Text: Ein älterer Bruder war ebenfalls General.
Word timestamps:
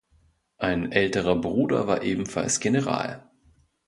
Ein 0.57 0.91
älterer 0.91 1.35
Bruder 1.39 1.85
war 1.85 2.01
ebenfalls 2.01 2.59
General. 2.59 3.29